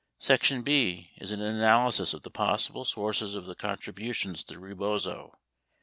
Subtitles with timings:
[0.17, 5.37] Section B is an analysis of the possible sources of the contribu tions to Rebozo.